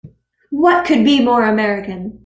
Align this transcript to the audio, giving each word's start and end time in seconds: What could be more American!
What 0.49 0.83
could 0.87 1.05
be 1.05 1.23
more 1.23 1.45
American! 1.45 2.19